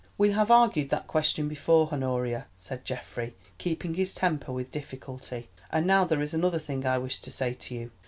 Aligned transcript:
"We 0.17 0.31
have 0.31 0.49
argued 0.49 0.89
that 0.89 1.05
question 1.05 1.47
before, 1.47 1.87
Honoria," 1.93 2.47
said 2.57 2.83
Geoffrey, 2.85 3.35
keeping 3.59 3.93
his 3.93 4.15
temper 4.15 4.51
with 4.51 4.71
difficulty, 4.71 5.49
"and 5.71 5.85
now 5.85 6.05
there 6.05 6.23
is 6.23 6.33
another 6.33 6.57
thing 6.57 6.87
I 6.87 6.97
wish 6.97 7.19
to 7.21 7.29
say 7.29 7.53
to 7.53 7.75
you. 7.75 7.91